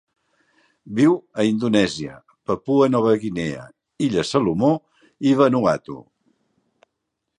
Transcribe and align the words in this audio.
Viu 0.99 1.11
a 1.41 1.45
Indonèsia, 1.49 2.15
Papua 2.51 2.87
Nova 2.95 3.13
Guinea, 3.25 3.67
Illes 4.07 4.33
Salomó 4.37 4.71
i 5.33 5.37
Vanuatu. 5.43 5.99